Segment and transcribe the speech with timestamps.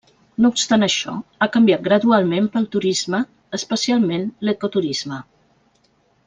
[0.43, 3.21] No obstant això, ha canviat gradualment pel turisme,
[3.59, 5.21] especialment l'ecoturisme.